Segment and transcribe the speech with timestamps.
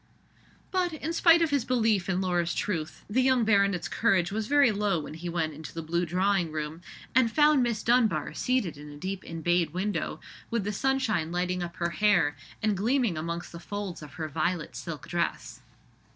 [0.71, 4.71] But, in spite of his belief in Laura's truth, the young baronet's courage was very
[4.71, 6.81] low when he went into the blue drawing room,
[7.13, 10.19] and found Miss Dunbar seated in a deep embayed window,
[10.49, 14.75] with the sunshine lighting up her hair and gleaming amongst the folds of her violet
[14.75, 15.61] silk dress.